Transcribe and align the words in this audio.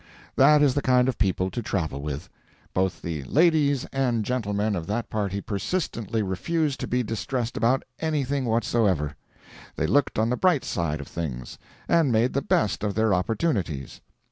That 0.35 0.63
is 0.63 0.73
the 0.73 0.81
kind 0.81 1.07
of 1.07 1.19
people 1.19 1.51
to 1.51 1.61
travel 1.61 2.01
with. 2.01 2.27
Both 2.73 3.03
the 3.03 3.23
ladies 3.25 3.85
and 3.93 4.25
gentlemen 4.25 4.75
of 4.75 4.87
that 4.87 5.11
party 5.11 5.41
persistently 5.41 6.23
refused 6.23 6.79
to 6.79 6.87
be 6.87 7.03
distressed 7.03 7.55
about 7.55 7.83
anything 7.99 8.45
whatsoever. 8.45 9.15
They 9.75 9.85
looked 9.85 10.17
on 10.17 10.31
the 10.31 10.37
bright 10.37 10.65
side 10.65 11.01
of 11.01 11.07
things, 11.07 11.59
and 11.87 12.11
made 12.11 12.33
the 12.33 12.41
best 12.41 12.83
of 12.83 12.95
their 12.95 13.13
opportunities. 13.13 14.01